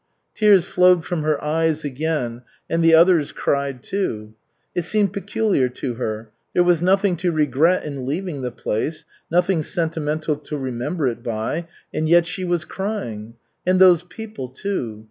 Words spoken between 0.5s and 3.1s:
flowed from her eyes again and the